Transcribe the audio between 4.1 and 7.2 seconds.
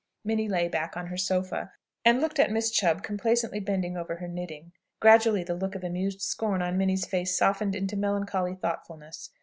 her knitting. Gradually the look of amused scorn on Minnie's